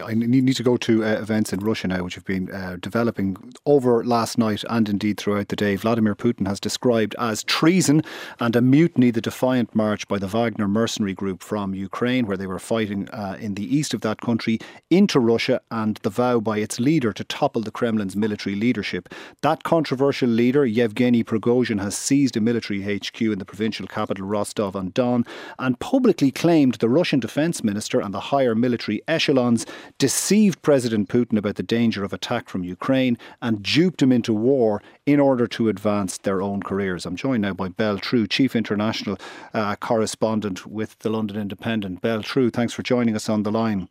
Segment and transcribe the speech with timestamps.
[0.00, 3.36] I need to go to uh, events in Russia now, which have been uh, developing
[3.66, 5.74] over last night and indeed throughout the day.
[5.74, 8.04] Vladimir Putin has described as treason
[8.38, 12.46] and a mutiny the defiant march by the Wagner mercenary group from Ukraine, where they
[12.46, 16.58] were fighting uh, in the east of that country, into Russia, and the vow by
[16.58, 19.12] its leader to topple the Kremlin's military leadership.
[19.42, 24.76] That controversial leader, Yevgeny Prigozhin, has seized a military HQ in the provincial capital Rostov
[24.76, 25.26] on Don
[25.58, 29.66] and publicly claimed the Russian defense minister and the higher military echelons
[29.98, 34.82] deceived President Putin about the danger of attack from Ukraine and duped him into war
[35.06, 37.04] in order to advance their own careers.
[37.04, 39.18] I'm joined now by Bel Trew, Chief International
[39.52, 42.00] uh, Correspondent with the London Independent.
[42.00, 43.88] Bel Trew, thanks for joining us on the line.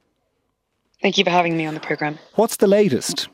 [1.02, 2.17] Thank you for having me on the programme.
[2.35, 3.27] What's the latest?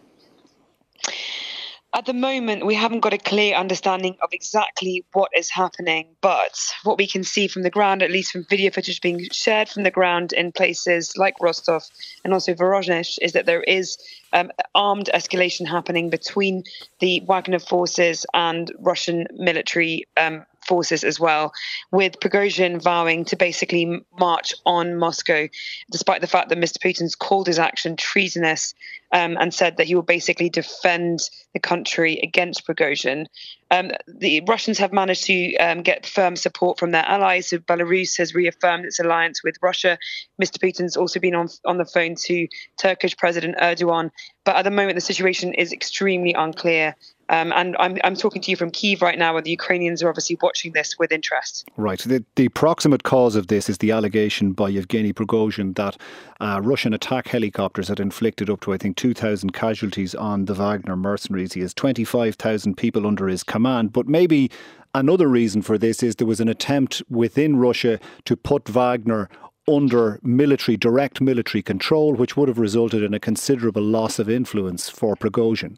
[1.96, 6.74] At the moment, we haven't got a clear understanding of exactly what is happening, but
[6.84, 9.84] what we can see from the ground, at least from video footage being shared from
[9.84, 11.84] the ground in places like Rostov
[12.24, 14.00] and also Voronezh, is that there is
[14.34, 16.64] um, armed escalation happening between
[16.98, 21.54] the Wagner forces and Russian military um, forces as well,
[21.92, 25.48] with Prigozhin vowing to basically march on Moscow,
[25.92, 26.80] despite the fact that Mr.
[26.80, 28.74] Putin's called his action treasonous
[29.12, 31.20] um, and said that he will basically defend
[31.54, 33.28] the country against Prigozhin.
[33.74, 37.48] Um, the Russians have managed to um, get firm support from their allies.
[37.49, 39.98] So Belarus has reaffirmed its alliance with Russia.
[40.40, 40.60] Mr.
[40.60, 44.12] Putin's also been on on the phone to Turkish President Erdogan.
[44.46, 46.96] But at the moment, the situation is extremely unclear.
[47.29, 50.10] Um, and I'm, I'm talking to you from Kiev right now, where the Ukrainians are
[50.10, 51.68] obviously watching this with interest.
[51.77, 51.99] Right.
[51.99, 55.98] The, the proximate cause of this is the allegation by Yevgeny Prigozhin that
[56.41, 60.98] uh, Russian attack helicopters had inflicted up to, I think, 2,000 casualties on the Wagner
[60.98, 61.54] mercenaries.
[61.54, 63.63] He has 25,000 people under his command.
[63.64, 64.52] But maybe
[64.94, 69.30] another reason for this is there was an attempt within Russia to put Wagner
[69.68, 74.90] under military, direct military control, which would have resulted in a considerable loss of influence
[74.90, 75.78] for Prigozhin.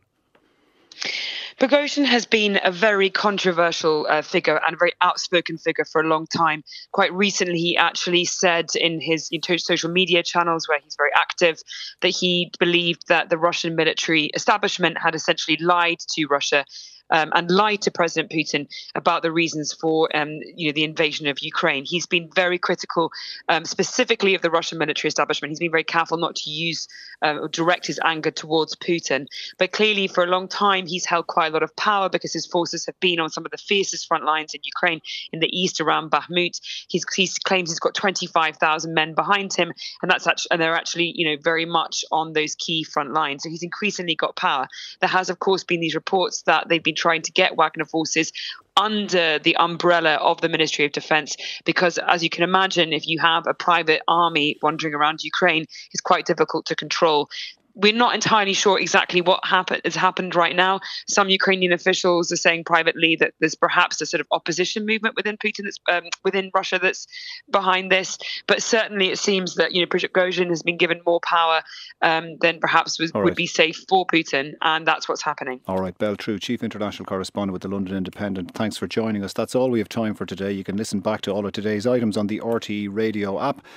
[1.59, 6.07] Prigozhin has been a very controversial uh, figure and a very outspoken figure for a
[6.07, 6.63] long time.
[6.91, 9.29] Quite recently, he actually said in his
[9.59, 11.61] social media channels, where he's very active,
[12.01, 16.65] that he believed that the Russian military establishment had essentially lied to Russia
[17.09, 21.27] um, and lied to President Putin about the reasons for um, you know the invasion
[21.27, 21.85] of Ukraine.
[21.85, 23.11] He's been very critical,
[23.49, 25.51] um, specifically of the Russian military establishment.
[25.51, 26.87] He's been very careful not to use
[27.21, 29.27] uh, or direct his anger towards Putin.
[29.57, 32.45] But clearly, for a long time, he's held quite a lot of power because his
[32.45, 35.01] forces have been on some of the fiercest front lines in Ukraine,
[35.31, 36.59] in the east around Bakhmut.
[36.87, 41.13] He's, he claims he's got 25,000 men behind him, and that's actually, and they're actually
[41.15, 43.43] you know very much on those key front lines.
[43.43, 44.67] So he's increasingly got power.
[45.01, 48.31] There has, of course, been these reports that they've been trying to get Wagner forces
[48.77, 51.37] under the umbrella of the Ministry of Defense.
[51.63, 56.01] Because, as you can imagine, if you have a private army wandering around Ukraine, it's
[56.01, 57.29] quite difficult to control
[57.75, 60.79] we're not entirely sure exactly what happen- has happened right now.
[61.07, 65.37] Some Ukrainian officials are saying privately that there's perhaps a sort of opposition movement within
[65.37, 67.07] Putin, that's um, within Russia, that's
[67.49, 68.17] behind this.
[68.47, 71.61] But certainly, it seems that you know Prigozhin has been given more power
[72.01, 73.23] um, than perhaps was, right.
[73.23, 75.59] would be safe for Putin, and that's what's happening.
[75.67, 78.53] All right, Bel Trew, Chief International Correspondent with the London Independent.
[78.53, 79.33] Thanks for joining us.
[79.33, 80.51] That's all we have time for today.
[80.51, 83.65] You can listen back to all of today's items on the RTE Radio app.